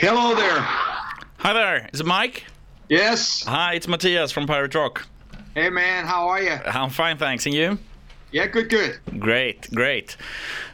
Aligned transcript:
Hello 0.00 0.34
there. 0.34 0.60
Hi 0.60 1.52
there, 1.52 1.90
is 1.92 2.00
it 2.00 2.06
Mike? 2.06 2.46
Yes. 2.88 3.44
Hi, 3.44 3.74
it's 3.74 3.86
Matthias 3.86 4.32
from 4.32 4.46
Pirate 4.46 4.74
Rock. 4.74 5.06
Hey 5.54 5.68
man, 5.68 6.06
how 6.06 6.26
are 6.26 6.40
you? 6.42 6.52
I'm 6.52 6.88
fine, 6.88 7.18
thanks. 7.18 7.44
And 7.44 7.54
you? 7.54 7.78
Yeah, 8.32 8.46
good, 8.46 8.70
good. 8.70 8.98
Great, 9.18 9.70
great. 9.74 10.16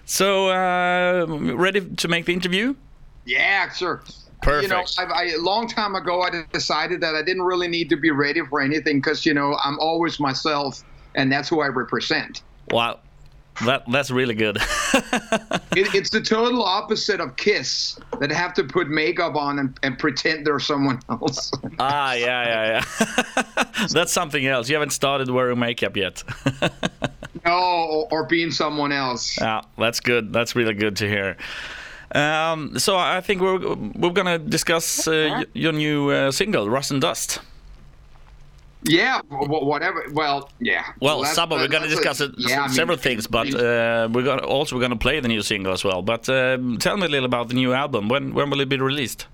So, 0.04 0.50
uh, 0.50 1.26
ready 1.26 1.80
to 1.80 2.06
make 2.06 2.26
the 2.26 2.34
interview? 2.34 2.76
Yeah, 3.24 3.68
sir. 3.70 4.00
Perfect. 4.42 4.62
You 4.62 4.68
know, 4.68 4.84
I, 4.96 5.23
I, 5.23 5.25
a 5.32 5.38
long 5.38 5.66
time 5.66 5.96
ago, 5.96 6.22
I 6.22 6.45
decided 6.52 7.00
that 7.00 7.16
I 7.16 7.22
didn't 7.22 7.43
really 7.43 7.66
need 7.66 7.88
to 7.88 7.96
be 7.96 8.12
ready 8.12 8.43
for 8.48 8.61
anything 8.61 8.98
because 8.98 9.27
you 9.27 9.34
know 9.34 9.58
I'm 9.64 9.77
always 9.80 10.20
myself, 10.20 10.84
and 11.16 11.32
that's 11.32 11.48
who 11.48 11.62
I 11.62 11.66
represent. 11.66 12.43
Wow, 12.70 13.00
that 13.64 13.84
that's 13.91 14.11
really 14.11 14.34
good. 14.34 14.59
It, 15.77 15.95
it's 15.95 16.09
the 16.09 16.23
total 16.23 16.64
opposite 16.64 17.20
of 17.20 17.36
Kiss 17.36 18.00
that 18.18 18.30
have 18.30 18.55
to 18.55 18.64
put 18.64 18.88
makeup 18.88 19.36
on 19.36 19.59
and, 19.59 19.79
and 19.82 19.98
pretend 19.98 20.46
they're 20.46 20.59
someone 20.59 21.00
else. 21.10 21.52
ah, 21.79 22.15
yeah, 22.15 22.46
yeah, 22.46 22.84
yeah. 23.37 23.84
that's 23.91 24.10
something 24.10 24.46
else. 24.46 24.70
You 24.70 24.77
haven't 24.77 24.92
started 24.92 25.29
wearing 25.29 25.59
makeup 25.59 25.95
yet. 25.95 26.24
no, 27.45 27.52
or, 27.52 28.09
or 28.10 28.24
being 28.24 28.51
someone 28.51 28.91
else. 28.91 29.38
Yeah, 29.38 29.60
that's 29.77 30.01
good. 30.01 30.32
That's 30.32 30.57
really 30.57 30.73
good 30.73 30.96
to 30.96 31.09
hear. 31.09 31.37
Um, 32.12 32.79
so 32.79 32.96
I 32.96 33.20
think 33.20 33.43
we're 33.43 33.74
we're 33.74 34.10
gonna 34.15 34.38
discuss 34.38 35.07
uh, 35.07 35.29
y- 35.41 35.45
your 35.52 35.73
new 35.73 36.09
uh, 36.09 36.30
single, 36.30 36.70
"Rust 36.70 36.91
and 36.91 37.02
Dust." 37.02 37.41
Yeah, 38.86 39.20
wh- 39.30 39.46
wh- 39.46 39.66
whatever. 39.66 40.04
Well, 40.12 40.50
yeah. 40.60 40.84
Well, 41.00 41.24
some 41.24 41.50
we're 41.50 41.68
gonna 41.68 41.88
discuss 41.88 42.20
it, 42.20 42.32
yeah, 42.38 42.62
I 42.62 42.66
mean, 42.66 42.74
several 42.74 42.96
things, 42.96 43.26
but 43.26 43.52
uh, 43.54 44.09
we're 44.12 44.22
gonna 44.22 44.46
also 44.46 44.76
we're 44.76 44.82
gonna 44.82 44.96
play 44.96 45.20
the 45.20 45.28
new 45.28 45.42
single 45.42 45.72
as 45.72 45.84
well. 45.84 46.02
But 46.02 46.28
um, 46.28 46.78
tell 46.78 46.96
me 46.96 47.06
a 47.06 47.09
little 47.09 47.26
about 47.26 47.48
the 47.48 47.54
new 47.54 47.72
album. 47.72 48.09
When 48.09 48.34
when 48.34 48.50
will 48.50 48.60
it 48.60 48.68
be 48.68 48.78
released? 48.78 49.26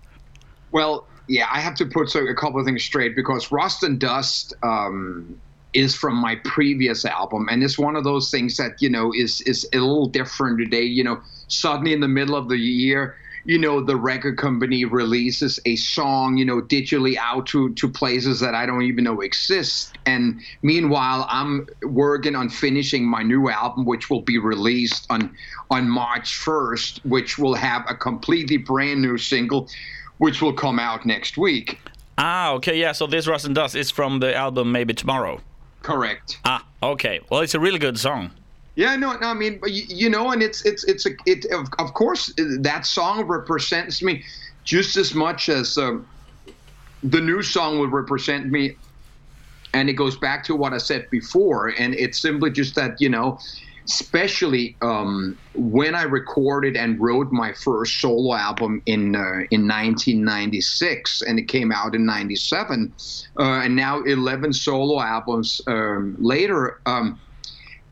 Well, 0.73 1.06
yeah, 1.28 1.47
I 1.52 1.61
have 1.61 1.75
to 1.77 1.87
put 1.87 2.09
so, 2.09 2.27
a 2.27 2.34
couple 2.34 2.61
of 2.61 2.66
things 2.66 2.83
straight 2.83 3.15
because 3.15 3.52
Rust 3.52 3.83
and 3.83 4.00
Dust 4.00 4.55
um, 4.62 5.39
is 5.75 5.94
from 5.94 6.16
my 6.16 6.37
previous 6.44 7.05
album, 7.05 7.48
and 7.50 7.62
it's 7.62 7.78
one 7.78 7.97
of 7.97 8.05
those 8.05 8.31
things 8.31 8.56
that 8.56 8.81
you 8.81 8.89
know 8.89 9.12
is 9.14 9.41
is 9.42 9.69
a 9.72 9.78
little 9.78 10.06
different 10.06 10.59
today. 10.59 10.83
You 10.83 11.05
know, 11.05 11.20
suddenly 11.48 11.92
in 11.92 12.00
the 12.00 12.09
middle 12.09 12.37
of 12.37 12.48
the 12.48 12.59
year, 12.59 13.16
you 13.45 13.59
know, 13.59 13.83
the 13.83 13.97
record 13.97 14.39
company 14.39 14.85
releases 14.85 15.61
a 15.67 15.77
song, 15.77 16.37
you 16.37 16.45
know, 16.45 16.61
digitally 16.61 17.17
out 17.17 17.47
to 17.49 17.73
to 17.75 17.89
places 17.89 18.41
that 18.41 18.55
I 18.55 18.67
don't 18.67 18.83
even 18.83 19.05
know 19.05 19.21
exist, 19.21 19.95
and 20.07 20.41
meanwhile, 20.62 21.27
I'm 21.29 21.69
working 21.83 22.34
on 22.34 22.49
finishing 22.49 23.05
my 23.05 23.23
new 23.23 23.49
album, 23.49 23.84
which 23.84 24.11
will 24.11 24.23
be 24.23 24.39
released 24.39 25.07
on 25.11 25.34
on 25.71 25.89
March 25.89 26.39
1st, 26.39 27.05
which 27.05 27.39
will 27.39 27.55
have 27.55 27.84
a 27.89 27.95
completely 27.95 28.59
brand 28.59 29.01
new 29.03 29.19
single 29.19 29.69
which 30.23 30.41
will 30.41 30.53
come 30.53 30.79
out 30.79 31.05
next 31.05 31.37
week. 31.37 31.81
Ah, 32.17 32.53
okay, 32.53 32.79
yeah. 32.79 32.93
So 32.93 33.09
this 33.09 33.27
Rust 33.27 33.45
and 33.45 33.56
Dust 33.56 33.75
is 33.75 33.91
from 33.91 34.21
the 34.21 34.33
album 34.33 34.71
Maybe 34.71 34.95
Tomorrow. 34.95 35.41
Correct. 35.83 36.39
Ah, 36.45 36.65
okay. 36.81 37.21
Well, 37.29 37.41
it's 37.41 37.55
a 37.55 37.61
really 37.61 37.81
good 37.81 37.99
song. 37.99 38.31
Yeah, 38.75 38.97
no, 38.97 39.12
no. 39.19 39.28
I 39.28 39.34
mean, 39.34 39.61
you, 39.67 39.83
you 39.89 40.11
know, 40.11 40.31
and 40.31 40.42
it's 40.42 40.65
it's 40.65 40.83
it's 40.84 41.05
a 41.05 41.11
it 41.27 41.45
of, 41.53 41.69
of 41.78 41.92
course 41.95 42.33
that 42.61 42.87
song 42.87 43.25
represents 43.27 44.03
me 44.03 44.25
just 44.65 44.97
as 44.97 45.15
much 45.15 45.48
as 45.48 45.77
um, 45.77 46.06
the 47.03 47.20
new 47.20 47.43
song 47.43 47.78
would 47.81 47.93
represent 47.93 48.47
me, 48.50 48.78
and 49.75 49.91
it 49.91 49.95
goes 49.95 50.17
back 50.17 50.45
to 50.45 50.56
what 50.56 50.73
I 50.73 50.78
said 50.78 51.06
before, 51.11 51.69
and 51.78 51.95
it's 51.95 52.20
simply 52.23 52.50
just 52.50 52.75
that 52.77 52.93
you 52.98 53.11
know, 53.11 53.39
especially 53.87 54.75
um, 54.81 55.39
when 55.53 55.95
I 55.95 56.05
recorded 56.05 56.75
and 56.75 56.98
wrote 56.98 57.31
my 57.31 57.53
first 57.53 58.00
solo 58.00 58.34
album 58.34 58.81
in 58.87 59.15
uh, 59.15 59.45
in 59.50 59.69
1996, 59.69 61.20
and 61.28 61.39
it 61.39 61.47
came 61.47 61.73
out 61.73 61.95
in 61.95 62.06
'97, 62.06 62.95
uh, 63.39 63.43
and 63.43 63.77
now 63.77 64.03
11 64.05 64.55
solo 64.55 64.98
albums 64.98 65.61
um, 65.67 66.17
later. 66.19 66.81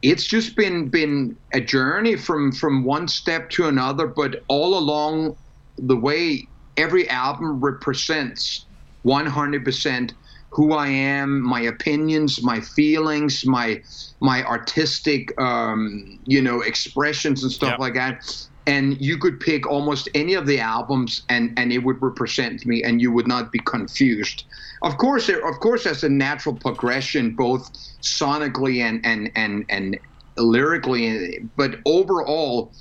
It's 0.02 0.24
just 0.24 0.56
been 0.56 0.88
been 0.88 1.36
a 1.52 1.60
journey 1.60 2.16
from 2.16 2.52
from 2.52 2.84
one 2.84 3.08
step 3.08 3.50
to 3.50 3.68
another, 3.68 4.06
but 4.06 4.44
all 4.48 4.78
along 4.78 5.36
the 5.76 5.96
way, 5.96 6.48
every 6.76 7.08
album 7.08 7.60
represents 7.60 8.66
100% 9.06 10.12
who 10.52 10.72
I 10.72 10.88
am, 10.88 11.42
my 11.42 11.60
opinions, 11.60 12.42
my 12.42 12.60
feelings, 12.60 13.44
my 13.46 13.82
my 14.20 14.42
artistic, 14.44 15.38
um, 15.40 16.18
you 16.24 16.42
know, 16.42 16.60
expressions 16.60 17.42
and 17.42 17.52
stuff 17.52 17.72
Yep. 17.72 17.78
like 17.78 17.94
that. 17.94 18.20
And 18.66 19.00
you 19.00 19.18
could 19.18 19.40
pick 19.40 19.66
almost 19.66 20.08
any 20.14 20.34
of 20.34 20.46
the 20.46 20.60
albums, 20.60 21.22
and 21.28 21.52
and 21.58 21.72
it 21.72 21.78
would 21.78 22.00
represent 22.00 22.64
me, 22.66 22.82
and 22.82 23.00
you 23.00 23.10
would 23.10 23.26
not 23.26 23.50
be 23.52 23.58
confused. 23.60 24.44
Of 24.82 24.98
course, 24.98 25.26
there, 25.26 25.46
of 25.46 25.60
course, 25.60 25.84
there's 25.84 26.04
a 26.04 26.08
natural 26.08 26.54
progression, 26.54 27.34
both 27.34 27.70
sonically 28.02 28.80
and 28.80 29.04
and 29.04 29.30
and 29.34 29.64
and 29.68 29.98
lyrically, 30.36 31.50
but 31.56 31.76
overall, 31.86 32.72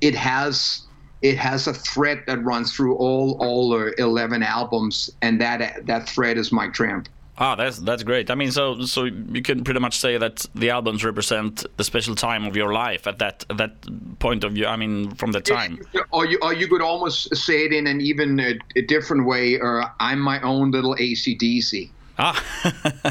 it 0.00 0.14
has 0.14 0.86
it 1.22 1.36
has 1.36 1.66
a 1.66 1.74
thread 1.74 2.22
that 2.26 2.42
runs 2.42 2.74
through 2.74 2.96
all 2.96 3.36
all 3.40 3.74
uh, 3.74 3.90
11 3.98 4.42
albums 4.42 5.10
and 5.22 5.40
that 5.40 5.86
that 5.86 6.08
thread 6.08 6.38
is 6.38 6.52
Mike 6.52 6.72
Tramp. 6.72 7.08
Ah, 7.42 7.54
that's 7.54 7.78
that's 7.78 8.02
great. 8.02 8.30
I 8.30 8.34
mean, 8.34 8.52
so 8.52 8.82
so 8.82 9.04
you 9.04 9.40
can 9.40 9.64
pretty 9.64 9.80
much 9.80 9.98
say 9.98 10.18
that 10.18 10.44
the 10.54 10.68
albums 10.68 11.02
represent 11.02 11.64
the 11.78 11.84
special 11.84 12.14
time 12.14 12.44
of 12.44 12.54
your 12.54 12.74
life 12.74 13.06
at 13.06 13.18
that 13.18 13.46
at 13.48 13.56
that 13.56 14.18
point 14.18 14.44
of 14.44 14.52
view. 14.52 14.66
I 14.66 14.76
mean, 14.76 15.10
from 15.14 15.32
the 15.32 15.40
time. 15.40 15.80
Or 16.12 16.26
you 16.26 16.38
or 16.42 16.52
you 16.52 16.68
could 16.68 16.82
almost 16.82 17.34
say 17.34 17.64
it 17.64 17.72
in 17.72 17.86
an 17.86 18.02
even 18.02 18.38
a, 18.38 18.58
a 18.76 18.82
different 18.82 19.24
way 19.24 19.58
or 19.58 19.82
I'm 20.00 20.20
my 20.20 20.38
own 20.42 20.70
little 20.70 20.94
AC/DC. 20.98 21.88
Ah, 22.18 22.36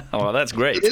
oh, 0.13 0.31
that's 0.31 0.51
great. 0.51 0.85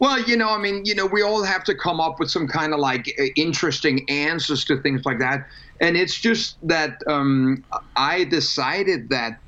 Well, 0.00 0.20
you 0.22 0.36
know, 0.36 0.48
I 0.48 0.58
mean, 0.58 0.84
you 0.84 0.96
know, 0.96 1.06
we 1.06 1.22
all 1.22 1.44
have 1.44 1.62
to 1.64 1.74
come 1.76 2.00
up 2.00 2.18
with 2.18 2.28
some 2.28 2.48
kind 2.48 2.74
of 2.74 2.80
like 2.80 3.14
uh, 3.20 3.26
interesting 3.36 4.04
answers 4.10 4.64
to 4.64 4.82
things 4.82 5.06
like 5.06 5.20
that. 5.20 5.46
And 5.80 5.96
it's 5.96 6.18
just 6.18 6.56
that 6.66 7.00
um, 7.06 7.62
I 7.94 8.24
decided 8.24 9.10
that 9.10 9.38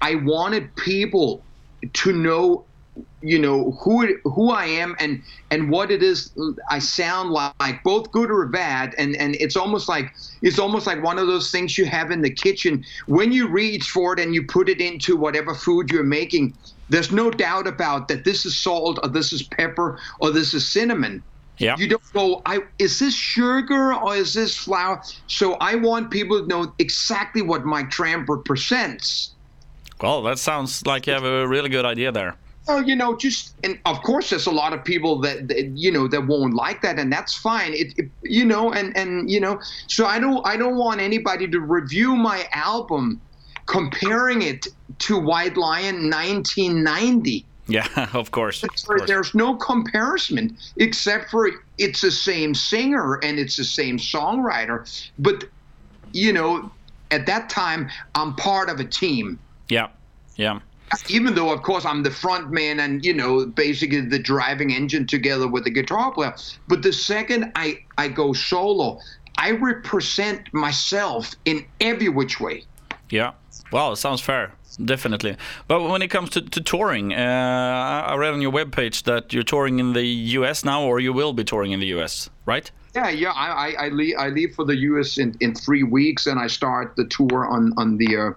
I 0.00 0.14
wanted 0.14 0.76
people 0.76 1.42
to 1.92 2.12
know, 2.12 2.64
you 3.22 3.38
know, 3.38 3.72
who 3.82 4.02
it, 4.02 4.16
who 4.24 4.50
I 4.50 4.66
am 4.66 4.96
and 4.98 5.22
and 5.50 5.70
what 5.70 5.90
it 5.90 6.02
is 6.02 6.32
I 6.70 6.78
sound 6.78 7.30
like, 7.30 7.82
both 7.84 8.10
good 8.10 8.30
or 8.30 8.46
bad. 8.46 8.94
And 8.98 9.16
and 9.16 9.36
it's 9.36 9.56
almost 9.56 9.88
like 9.88 10.12
it's 10.42 10.58
almost 10.58 10.86
like 10.86 11.02
one 11.02 11.18
of 11.18 11.26
those 11.26 11.50
things 11.50 11.78
you 11.78 11.86
have 11.86 12.10
in 12.10 12.22
the 12.22 12.30
kitchen 12.30 12.84
when 13.06 13.32
you 13.32 13.48
reach 13.48 13.90
for 13.90 14.14
it 14.14 14.20
and 14.20 14.34
you 14.34 14.44
put 14.46 14.68
it 14.68 14.80
into 14.80 15.16
whatever 15.16 15.54
food 15.54 15.90
you're 15.90 16.02
making. 16.02 16.54
There's 16.88 17.12
no 17.12 17.30
doubt 17.30 17.66
about 17.66 18.08
that. 18.08 18.24
This 18.24 18.46
is 18.46 18.56
salt, 18.56 18.98
or 19.02 19.10
this 19.10 19.32
is 19.32 19.42
pepper, 19.42 20.00
or 20.20 20.30
this 20.30 20.54
is 20.54 20.66
cinnamon. 20.66 21.22
Yeah. 21.58 21.76
You 21.76 21.88
don't 21.88 22.12
go, 22.12 22.40
I 22.46 22.60
is 22.78 22.98
this 22.98 23.14
sugar 23.14 23.92
or 23.92 24.14
is 24.14 24.32
this 24.32 24.56
flour? 24.56 25.02
So 25.26 25.54
I 25.54 25.74
want 25.74 26.10
people 26.10 26.40
to 26.40 26.46
know 26.46 26.72
exactly 26.78 27.42
what 27.42 27.64
Mike 27.64 27.90
Tramp 27.90 28.28
represents. 28.28 29.34
Well, 30.00 30.22
that 30.22 30.38
sounds 30.38 30.86
like 30.86 31.06
you 31.06 31.12
have 31.12 31.24
a 31.24 31.46
really 31.46 31.68
good 31.68 31.84
idea 31.84 32.12
there. 32.12 32.36
Well, 32.66 32.82
you 32.82 32.94
know, 32.96 33.16
just 33.16 33.54
and 33.64 33.78
of 33.86 34.02
course, 34.02 34.28
there's 34.30 34.46
a 34.46 34.50
lot 34.52 34.72
of 34.74 34.84
people 34.84 35.18
that, 35.20 35.48
that 35.48 35.68
you 35.74 35.90
know 35.90 36.06
that 36.08 36.26
won't 36.26 36.52
like 36.54 36.82
that, 36.82 36.98
and 36.98 37.10
that's 37.10 37.34
fine. 37.34 37.72
It, 37.72 37.94
it- 37.96 38.10
you 38.22 38.44
know, 38.44 38.72
and 38.72 38.94
and 38.96 39.30
you 39.30 39.40
know, 39.40 39.58
so 39.86 40.04
I 40.06 40.18
don't 40.18 40.46
I 40.46 40.56
don't 40.56 40.76
want 40.76 41.00
anybody 41.00 41.48
to 41.48 41.60
review 41.60 42.14
my 42.14 42.46
album 42.52 43.20
comparing 43.64 44.42
it 44.42 44.66
to 44.98 45.18
White 45.18 45.56
Lion 45.56 46.10
1990. 46.10 47.44
Yeah, 47.68 47.86
of 48.14 48.30
course. 48.30 48.62
Of 48.62 48.70
course. 48.86 49.02
There's 49.06 49.34
no 49.34 49.54
comparison 49.56 50.56
except 50.76 51.30
for 51.30 51.50
it's 51.76 52.00
the 52.00 52.10
same 52.10 52.54
singer 52.54 53.16
and 53.22 53.38
it's 53.38 53.56
the 53.56 53.64
same 53.64 53.98
songwriter. 53.98 54.88
But, 55.18 55.44
you 56.12 56.32
know, 56.32 56.70
at 57.10 57.26
that 57.26 57.50
time, 57.50 57.90
I'm 58.14 58.34
part 58.36 58.70
of 58.70 58.80
a 58.80 58.84
team. 58.84 59.38
Yeah, 59.68 59.88
yeah. 60.36 60.60
Even 61.08 61.34
though, 61.34 61.52
of 61.52 61.62
course, 61.62 61.84
I'm 61.84 62.02
the 62.02 62.10
front 62.10 62.50
man 62.50 62.80
and, 62.80 63.04
you 63.04 63.12
know, 63.12 63.44
basically 63.44 64.00
the 64.00 64.18
driving 64.18 64.70
engine 64.70 65.06
together 65.06 65.46
with 65.46 65.64
the 65.64 65.70
guitar 65.70 66.10
player. 66.12 66.34
But 66.66 66.82
the 66.82 66.92
second 66.92 67.52
I, 67.54 67.80
I 67.98 68.08
go 68.08 68.32
solo, 68.32 69.00
I 69.36 69.50
represent 69.50 70.52
myself 70.54 71.34
in 71.44 71.66
every 71.80 72.08
which 72.08 72.40
way. 72.40 72.64
Yeah. 73.10 73.32
Well, 73.70 73.92
it 73.92 73.96
sounds 73.96 74.22
fair, 74.22 74.52
definitely. 74.82 75.36
But 75.66 75.82
when 75.82 76.00
it 76.00 76.08
comes 76.08 76.30
to, 76.30 76.40
to 76.40 76.60
touring, 76.62 77.12
uh, 77.12 78.04
I 78.06 78.14
read 78.16 78.32
on 78.32 78.40
your 78.40 78.52
webpage 78.52 79.02
that 79.02 79.34
you're 79.34 79.42
touring 79.42 79.78
in 79.78 79.92
the 79.92 80.04
US 80.04 80.64
now, 80.64 80.82
or 80.82 81.00
you 81.00 81.12
will 81.12 81.34
be 81.34 81.44
touring 81.44 81.72
in 81.72 81.80
the 81.80 81.86
US, 81.98 82.30
right? 82.46 82.70
Yeah, 82.94 83.10
yeah. 83.10 83.32
I 83.32 83.46
I, 83.46 83.84
I, 83.84 83.88
leave, 83.90 84.16
I 84.18 84.28
leave 84.28 84.54
for 84.54 84.64
the 84.64 84.76
U.S. 84.76 85.18
in, 85.18 85.36
in 85.40 85.54
three 85.54 85.82
weeks, 85.82 86.26
and 86.26 86.40
I 86.40 86.46
start 86.46 86.96
the 86.96 87.04
tour 87.04 87.46
on 87.46 87.74
on 87.76 87.98
the 87.98 88.16
uh, 88.16 88.30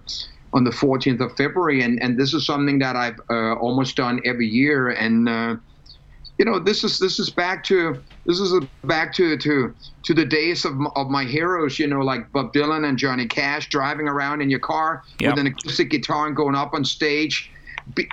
on 0.54 0.64
the 0.64 0.70
14th 0.70 1.20
of 1.20 1.36
February. 1.36 1.82
And 1.82 2.02
and 2.02 2.18
this 2.18 2.34
is 2.34 2.46
something 2.46 2.78
that 2.80 2.96
I've 2.96 3.20
uh, 3.30 3.54
almost 3.54 3.96
done 3.96 4.20
every 4.24 4.46
year, 4.46 4.90
and 4.90 5.28
uh, 5.28 5.56
you 6.38 6.44
know, 6.44 6.58
this 6.58 6.82
is 6.84 6.98
this 6.98 7.18
is 7.18 7.30
back 7.30 7.62
to 7.64 8.02
this 8.26 8.38
is 8.40 8.64
back 8.84 9.12
to 9.14 9.36
to 9.36 9.74
to 10.02 10.14
the 10.14 10.24
days 10.24 10.64
of 10.64 10.72
of 10.96 11.08
my 11.08 11.24
heroes. 11.24 11.78
You 11.78 11.86
know, 11.86 12.00
like 12.00 12.30
Bob 12.32 12.52
Dylan 12.52 12.88
and 12.88 12.98
Johnny 12.98 13.26
Cash 13.26 13.68
driving 13.68 14.08
around 14.08 14.40
in 14.42 14.50
your 14.50 14.60
car 14.60 15.02
Yep. 15.20 15.34
with 15.34 15.40
an 15.40 15.46
acoustic 15.52 15.90
guitar 15.90 16.26
and 16.26 16.36
going 16.36 16.54
up 16.54 16.74
on 16.74 16.84
stage 16.84 17.50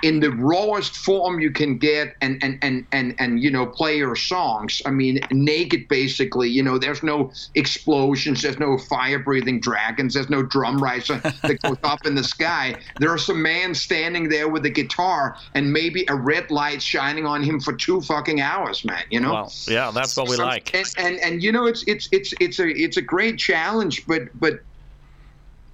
in 0.02 0.20
the 0.20 0.30
rawest 0.30 0.96
form 0.96 1.40
you 1.40 1.50
can 1.50 1.78
get 1.78 2.14
and 2.20 2.42
and 2.42 2.58
and 2.62 2.86
and 2.92 3.14
and 3.18 3.42
you 3.42 3.50
know 3.50 3.66
play 3.66 3.96
your 3.96 4.16
songs. 4.16 4.82
I 4.86 4.90
mean 4.90 5.20
naked 5.30 5.88
basically 5.88 6.48
you 6.48 6.62
know 6.62 6.78
there's 6.78 7.02
no 7.02 7.32
explosions 7.54 8.42
there's 8.42 8.58
no 8.58 8.78
fire 8.78 9.18
breathing 9.18 9.60
dragons 9.60 10.14
there's 10.14 10.30
no 10.30 10.42
drum 10.42 10.82
riser 10.82 11.16
that 11.42 11.60
goes 11.62 11.78
up 11.84 12.06
in 12.06 12.14
the 12.14 12.24
sky. 12.24 12.76
There's 12.98 13.28
a 13.28 13.34
man 13.34 13.74
standing 13.74 14.28
there 14.28 14.48
with 14.48 14.64
a 14.66 14.70
guitar 14.70 15.36
and 15.54 15.72
maybe 15.72 16.04
a 16.08 16.14
red 16.14 16.50
light 16.50 16.82
shining 16.82 17.26
on 17.26 17.42
him 17.42 17.60
for 17.60 17.72
two 17.72 18.00
fucking 18.00 18.40
hours 18.40 18.84
man 18.84 19.04
you 19.10 19.20
know? 19.20 19.32
Well, 19.32 19.52
yeah, 19.66 19.90
that's 19.90 20.16
what 20.16 20.28
we 20.28 20.36
Some- 20.36 20.46
like. 20.46 20.74
and, 20.74 20.86
and 20.98 21.18
and 21.20 21.42
you 21.42 21.52
know 21.52 21.66
it's 21.66 21.82
it's 21.86 22.08
it's 22.12 22.34
it's 22.40 22.58
a 22.58 22.68
it's 22.68 22.96
a 22.96 23.02
great 23.02 23.38
challenge 23.38 24.06
but 24.06 24.28
but 24.38 24.60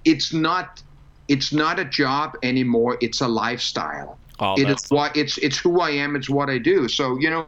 it's 0.05 0.31
not 0.33 0.81
it's 1.27 1.51
not 1.53 1.79
a 1.79 1.85
job 1.85 2.37
anymore 2.43 2.97
it's 3.01 3.21
a 3.21 3.27
lifestyle 3.27 4.17
Oh, 4.39 4.53
it 4.55 4.69
is 4.69 4.85
what 4.89 5.17
it's 5.17 5.39
it's 5.39 5.57
who 5.57 5.81
I 5.81 5.89
am. 5.89 6.15
It's 6.15 6.29
what 6.29 6.47
I 6.49 6.59
do. 6.59 6.87
So 6.87 7.17
you 7.19 7.29
know, 7.29 7.47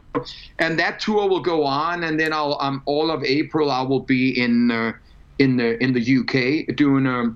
and 0.58 0.76
that 0.78 0.98
tour 0.98 1.28
will 1.28 1.40
go 1.40 1.64
on, 1.64 2.02
and 2.02 2.18
then 2.18 2.32
I'll 2.32 2.56
um 2.60 2.82
all 2.84 3.12
of 3.12 3.22
April 3.22 3.70
I 3.70 3.82
will 3.82 4.00
be 4.00 4.30
in 4.30 4.72
uh, 4.72 4.92
in 5.38 5.56
the 5.56 5.80
in 5.82 5.92
the 5.92 6.00
UK 6.18 6.74
doing 6.76 7.06
a, 7.06 7.32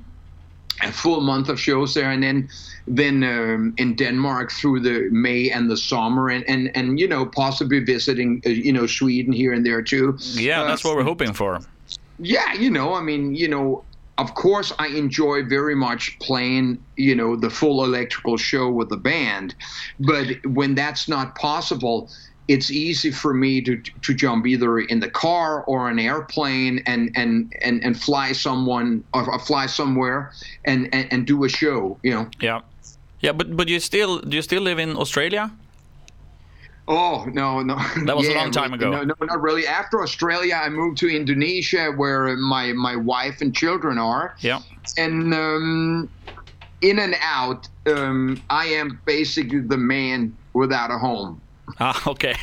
a 0.83 0.91
full 0.93 1.21
month 1.21 1.49
of 1.49 1.61
shows 1.61 1.95
there, 1.95 2.11
and 2.11 2.21
then 2.23 2.49
then 2.89 3.23
um, 3.23 3.75
in 3.77 3.95
Denmark 3.95 4.51
through 4.51 4.81
the 4.81 5.09
May 5.13 5.51
and 5.51 5.71
the 5.71 5.77
summer, 5.77 6.31
and 6.31 6.45
and 6.49 6.77
and 6.77 6.99
you 6.99 7.07
know 7.07 7.25
possibly 7.25 7.79
visiting 7.79 8.43
uh, 8.45 8.49
you 8.49 8.73
know 8.73 8.87
Sweden 8.89 9.33
here 9.33 9.53
and 9.53 9.65
there 9.65 9.83
too. 9.83 10.19
yeah, 10.35 10.63
Uh, 10.63 10.67
that's 10.67 10.83
what 10.85 10.97
we're 10.97 11.05
hoping 11.05 11.33
for. 11.33 11.61
yeah, 12.19 12.55
you 12.55 12.71
know, 12.71 12.95
I 12.95 13.03
mean, 13.03 13.35
you 13.37 13.49
know, 13.49 13.85
of 14.19 14.35
course, 14.35 14.73
I 14.79 14.89
enjoy 14.89 15.45
very 15.45 15.75
much 15.75 16.19
playing, 16.21 16.83
you 16.97 17.15
know, 17.15 17.35
the 17.37 17.51
full 17.51 17.85
electrical 17.85 18.37
show 18.37 18.71
with 18.71 18.89
the 18.89 18.97
band, 18.97 19.55
but 19.99 20.27
when 20.47 20.75
that's 20.75 21.09
not 21.09 21.35
possible, 21.35 22.11
it's 22.47 22.71
easy 22.71 23.11
for 23.11 23.33
me 23.33 23.61
to 23.63 23.77
to 24.03 24.15
jump 24.15 24.47
either 24.47 24.79
in 24.79 25.01
the 25.01 25.11
car 25.11 25.65
or 25.65 25.89
an 25.89 25.99
airplane 25.99 26.83
and 26.87 27.11
and 27.15 27.53
and, 27.63 27.83
and 27.83 28.01
fly 28.01 28.33
someone 28.33 29.03
or, 29.15 29.39
fly 29.39 29.67
somewhere 29.67 30.33
and, 30.65 30.89
and 30.95 31.13
and 31.13 31.27
do 31.27 31.45
a 31.45 31.49
show, 31.49 31.99
you 32.03 32.13
know. 32.13 32.29
Yeah, 32.41 32.61
yeah, 33.21 33.33
but 33.33 33.57
but 33.57 33.69
you 33.69 33.81
still 33.81 34.21
do 34.21 34.37
you 34.37 34.43
still 34.43 34.63
live 34.63 34.79
in 34.79 34.97
Australia? 34.97 35.51
Oh 36.87 37.25
no, 37.33 37.63
no. 37.63 37.77
That 38.05 38.17
was 38.17 38.29
a 38.29 38.35
long 38.35 38.51
time 38.51 38.75
ago. 38.75 38.91
No, 38.91 39.03
no, 39.03 39.15
not 39.21 39.41
really. 39.41 39.67
After 39.67 40.03
Australia, 40.03 40.55
I 40.55 40.69
moved 40.69 40.99
to 40.99 41.09
Indonesia, 41.09 41.91
where 41.91 42.37
my 42.37 42.73
my 42.73 42.97
wife 42.97 43.41
and 43.41 43.55
children 43.55 43.99
are. 43.99 44.37
Yeah. 44.41 44.61
and 44.99 45.33
um, 45.33 46.11
in 46.83 46.99
and 46.99 47.17
out, 47.23 47.69
um, 47.87 48.43
I 48.51 48.67
am 48.67 49.01
basically 49.07 49.61
the 49.61 49.79
man 49.79 50.37
without 50.53 50.91
a 50.91 50.99
home. 50.99 51.41
Ah, 51.81 52.03
okay. 52.09 52.35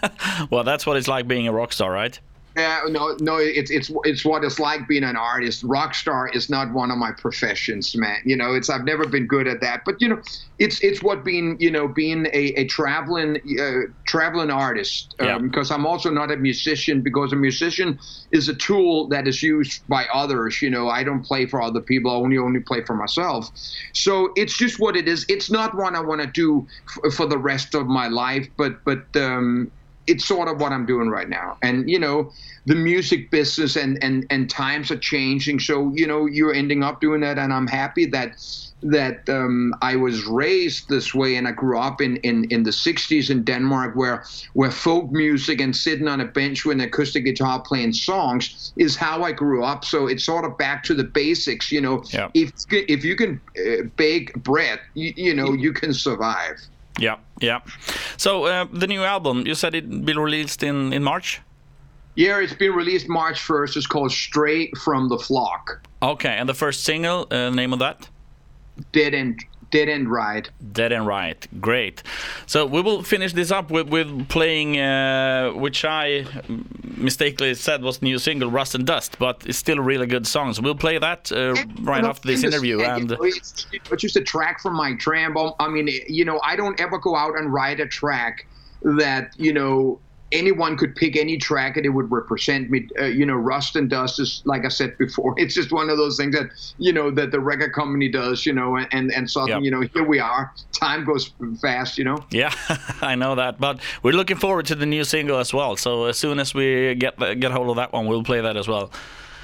well, 0.50 0.64
that's 0.64 0.86
what 0.86 0.96
it's 0.96 1.08
like 1.08 1.26
being 1.26 1.48
a 1.48 1.52
rock 1.52 1.72
star, 1.72 1.90
right? 1.90 2.18
Yeah, 2.56 2.80
no, 2.88 3.14
no, 3.20 3.36
it's 3.36 3.70
it's 3.70 3.90
it's 4.04 4.24
what 4.24 4.42
it's 4.42 4.58
like 4.58 4.88
being 4.88 5.04
an 5.04 5.14
artist. 5.14 5.62
Rock 5.62 5.94
star 5.94 6.28
is 6.28 6.48
not 6.48 6.72
one 6.72 6.90
of 6.90 6.96
my 6.96 7.12
professions, 7.12 7.94
man. 7.94 8.18
You 8.24 8.34
know, 8.34 8.54
it's 8.54 8.70
I've 8.70 8.84
never 8.84 9.06
been 9.06 9.26
good 9.26 9.46
at 9.46 9.60
that. 9.60 9.82
But 9.84 9.96
you 10.00 10.08
know, 10.08 10.22
it's 10.58 10.82
it's 10.82 11.02
what 11.02 11.22
being 11.22 11.58
you 11.60 11.70
know 11.70 11.86
being 11.86 12.24
a, 12.32 12.54
a 12.60 12.64
traveling 12.66 13.36
uh, 13.60 13.92
traveling 14.06 14.50
artist. 14.50 15.14
Yeah. 15.20 15.36
Because 15.36 15.70
I'm 15.70 15.84
also 15.84 16.10
not 16.10 16.30
a 16.30 16.36
musician. 16.38 17.02
Because 17.02 17.30
a 17.30 17.36
musician 17.36 17.98
is 18.32 18.48
a 18.48 18.54
tool 18.54 19.08
that 19.08 19.28
is 19.28 19.42
used 19.42 19.82
by 19.86 20.06
others. 20.14 20.62
You 20.62 20.70
know, 20.70 20.88
I 20.88 21.04
don't 21.04 21.26
play 21.26 21.44
for 21.44 21.60
other 21.60 21.82
people. 21.82 22.10
I 22.10 22.14
only 22.14 22.38
only 22.38 22.60
play 22.60 22.82
for 22.84 22.96
myself. 22.96 23.50
So 23.92 24.30
it's 24.34 24.56
just 24.56 24.80
what 24.80 24.96
it 24.96 25.06
is. 25.06 25.26
It's 25.28 25.50
not 25.50 25.76
one 25.76 25.94
I 25.94 26.00
want 26.00 26.22
to 26.22 26.26
do 26.26 26.66
f- 27.04 27.12
for 27.12 27.26
the 27.26 27.38
rest 27.38 27.74
of 27.74 27.86
my 27.86 28.08
life. 28.08 28.48
But 28.56 28.82
but 28.86 29.04
um, 29.14 29.72
it's 30.06 30.24
sort 30.24 30.48
of 30.48 30.60
what 30.60 30.72
I'm 30.72 30.86
doing 30.86 31.08
right 31.08 31.28
now. 31.28 31.56
And 31.62 31.88
you 31.88 31.98
know, 31.98 32.30
the 32.66 32.74
music 32.74 33.30
business 33.30 33.76
and 33.76 34.02
and 34.02 34.26
and 34.30 34.48
times 34.50 34.90
are 34.90 34.98
changing. 34.98 35.60
So 35.60 35.92
you 35.94 36.06
know, 36.06 36.26
you're 36.26 36.54
ending 36.54 36.82
up 36.82 37.00
doing 37.00 37.20
that, 37.20 37.38
and 37.38 37.52
I'm 37.52 37.66
happy 37.66 38.06
that 38.06 38.36
that 38.82 39.28
um, 39.28 39.74
I 39.82 39.96
was 39.96 40.26
raised 40.26 40.88
this 40.88 41.14
way, 41.14 41.36
and 41.36 41.48
I 41.48 41.52
grew 41.52 41.78
up 41.78 42.00
in, 42.00 42.16
in 42.18 42.44
in 42.50 42.62
the 42.62 42.70
'60s 42.70 43.30
in 43.30 43.42
Denmark, 43.44 43.96
where 43.96 44.24
where 44.52 44.70
folk 44.70 45.10
music 45.10 45.60
and 45.60 45.74
sitting 45.74 46.08
on 46.08 46.20
a 46.20 46.26
bench 46.26 46.64
with 46.64 46.76
an 46.76 46.82
acoustic 46.82 47.24
guitar 47.24 47.62
playing 47.62 47.92
songs 47.92 48.72
is 48.76 48.96
how 48.96 49.22
I 49.22 49.32
grew 49.32 49.64
up. 49.64 49.84
So 49.84 50.06
it's 50.06 50.24
sort 50.24 50.44
of 50.44 50.58
back 50.58 50.82
to 50.84 50.94
the 50.94 51.04
basics. 51.04 51.72
You 51.72 51.80
know, 51.80 52.02
Yeah. 52.12 52.28
if 52.34 52.50
if 52.70 53.04
you 53.04 53.16
can 53.16 53.40
uh, 53.58 53.84
bake 53.96 54.34
bread, 54.34 54.78
you, 54.94 55.12
you 55.16 55.34
know, 55.34 55.52
you 55.52 55.72
can 55.72 55.92
survive. 55.92 56.56
Yeah, 56.98 57.16
yeah. 57.40 57.60
So 58.16 58.44
uh, 58.44 58.66
the 58.72 58.86
new 58.86 59.04
album, 59.04 59.46
you 59.46 59.54
said 59.54 59.74
it'd 59.74 60.04
be 60.04 60.14
released 60.14 60.62
in 60.62 60.92
in 60.92 61.02
March. 61.02 61.40
Yeah, 62.16 62.40
it's 62.40 62.54
been 62.54 62.72
released 62.72 63.10
March 63.10 63.38
1st. 63.38 63.76
It's 63.76 63.86
called 63.86 64.10
Stray 64.10 64.70
from 64.82 65.10
the 65.10 65.18
Flock. 65.18 65.86
Okay, 66.00 66.30
and 66.30 66.48
the 66.48 66.54
first 66.54 66.82
single, 66.82 67.26
uh, 67.30 67.50
name 67.50 67.74
of 67.74 67.78
that? 67.80 68.08
Dead 68.92 69.12
End, 69.12 69.44
Dead 69.70 69.88
End 69.88 70.10
Ride. 70.10 70.48
Dead 70.72 70.92
End 70.92 71.06
Ride. 71.06 71.48
Great. 71.60 72.02
So 72.46 72.66
we 72.66 72.80
will 72.80 73.02
finish 73.02 73.32
this 73.32 73.50
up 73.50 73.70
with, 73.70 73.88
with 73.88 74.28
playing, 74.28 74.78
uh, 74.78 75.50
which 75.50 75.84
I 75.84 76.24
mistakenly 76.96 77.54
said 77.54 77.82
was 77.82 77.98
the 77.98 78.06
new 78.06 78.18
single, 78.18 78.50
Rust 78.50 78.74
and 78.74 78.86
Dust, 78.86 79.18
but 79.18 79.44
it's 79.46 79.58
still 79.58 79.78
a 79.78 79.82
really 79.82 80.06
good 80.06 80.26
song. 80.26 80.52
So 80.54 80.62
we'll 80.62 80.74
play 80.74 80.98
that 80.98 81.30
uh, 81.32 81.54
right 81.82 82.04
after 82.04 82.28
this 82.28 82.44
interview. 82.44 82.80
And 82.80 83.12
it's, 83.20 83.66
it's 83.72 84.02
just 84.02 84.16
a 84.16 84.22
track 84.22 84.60
from 84.60 84.74
Mike 84.74 84.98
Tramp. 84.98 85.36
I 85.58 85.68
mean, 85.68 85.88
you 86.08 86.24
know, 86.24 86.40
I 86.44 86.56
don't 86.56 86.80
ever 86.80 86.98
go 86.98 87.16
out 87.16 87.38
and 87.38 87.52
write 87.52 87.80
a 87.80 87.86
track 87.86 88.46
that 88.82 89.32
you 89.36 89.52
know 89.52 89.98
anyone 90.36 90.76
could 90.76 90.94
pick 90.94 91.16
any 91.16 91.38
track 91.38 91.76
and 91.76 91.84
it 91.86 91.88
would 91.90 92.10
represent 92.10 92.70
me. 92.70 92.88
Uh, 93.00 93.04
you 93.06 93.24
know, 93.26 93.34
Rust 93.34 93.74
and 93.76 93.88
Dust 93.90 94.20
is 94.20 94.42
like 94.44 94.64
I 94.64 94.68
said 94.68 94.96
before. 94.98 95.34
It's 95.46 95.54
just 95.54 95.72
one 95.72 95.90
of 95.90 95.96
those 95.96 96.16
things 96.16 96.34
that 96.34 96.46
you 96.78 96.92
know 96.92 97.10
that 97.12 97.30
the 97.30 97.40
record 97.40 97.72
company 97.72 98.08
does. 98.10 98.44
You 98.46 98.52
know, 98.52 98.76
and 98.76 99.10
and 99.12 99.30
suddenly 99.30 99.52
Yep. 99.54 99.62
you 99.64 99.70
know 99.70 99.80
here 99.94 100.04
we 100.04 100.18
are. 100.20 100.52
Time 100.72 101.04
goes 101.04 101.32
fast. 101.60 101.98
You 101.98 102.04
know. 102.04 102.24
yeah, 102.30 102.52
I 103.00 103.14
know 103.14 103.34
that. 103.34 103.58
But 103.58 103.80
we're 104.02 104.12
looking 104.12 104.36
forward 104.36 104.66
to 104.66 104.74
the 104.74 104.86
new 104.86 105.04
single 105.04 105.38
as 105.38 105.52
well. 105.54 105.76
So 105.76 106.04
as 106.06 106.16
soon 106.18 106.38
as 106.38 106.54
we 106.54 106.94
get 106.94 107.18
get 107.40 107.50
hold 107.52 107.70
of 107.70 107.76
that 107.76 107.92
one, 107.92 108.06
we'll 108.06 108.24
play 108.24 108.40
that 108.40 108.56
as 108.56 108.68
well. 108.68 108.90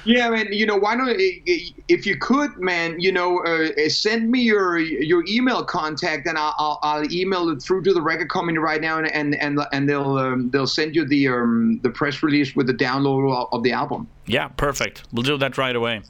Yeah, 0.05 0.29
man. 0.29 0.47
You 0.51 0.65
know, 0.65 0.75
why 0.75 0.95
don't 0.95 1.15
if 1.17 2.05
you 2.05 2.17
could, 2.17 2.57
man? 2.57 2.99
You 2.99 3.11
know, 3.11 3.39
uh, 3.43 3.89
send 3.89 4.29
me 4.29 4.41
your 4.41 4.77
your 4.79 5.23
email 5.27 5.63
contact, 5.63 6.27
and 6.27 6.37
I'll, 6.37 6.53
I'll, 6.57 6.79
I'll 6.83 7.11
email 7.13 7.49
it 7.49 7.61
through 7.61 7.83
to 7.83 7.93
the 7.93 8.01
record 8.01 8.29
company 8.29 8.57
right 8.57 8.81
now, 8.81 8.97
and 8.97 9.11
and 9.13 9.35
and, 9.35 9.59
and 9.71 9.87
they'll 9.87 10.17
um, 10.17 10.49
they'll 10.49 10.67
send 10.67 10.95
you 10.95 11.05
the 11.05 11.27
um, 11.29 11.79
the 11.83 11.89
press 11.89 12.21
release 12.21 12.55
with 12.55 12.67
the 12.67 12.73
download 12.73 13.47
of- 13.51 13.63
the 13.63 13.71
album. 13.71 14.07
Yeah, 14.25 14.49
perfect. 14.49 15.03
We'll 15.13 15.23
do 15.23 15.37
that 15.37 15.57
right 15.57 15.75
away. 15.75 16.01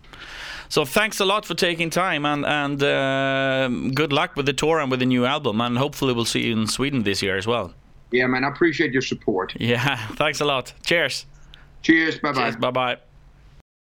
So 0.69 0.85
thanks 0.85 1.19
a 1.19 1.25
lot 1.25 1.45
for 1.45 1.53
taking 1.53 1.91
time 1.91 2.25
and 2.25 2.43
and 2.45 2.81
uh, 2.81 3.67
good 3.93 4.12
luck 4.12 4.35
with 4.35 4.47
the 4.47 4.53
tour 4.53 4.79
and 4.79 4.89
with 4.89 5.01
the 5.01 5.05
new 5.05 5.23
album 5.25 5.62
and 5.62 5.77
hopefully 5.77 6.13
we'll 6.13 6.25
see 6.25 6.47
you 6.47 6.53
in 6.53 6.67
Sweden 6.67 7.03
this 7.03 7.21
year 7.21 7.38
as 7.38 7.45
well. 7.45 7.73
Yeah, 8.12 8.25
man. 8.27 8.43
I 8.43 8.47
appreciate 8.47 8.91
your 8.91 9.03
support. 9.03 9.53
Yeah, 9.59 9.97
thanks 10.15 10.41
a 10.41 10.45
lot. 10.45 10.73
Cheers. 10.83 11.27
Cheers. 11.83 12.19
Bye 12.19 12.31
bye. 12.31 12.51
Bye 12.51 12.71
bye. 12.71 13.12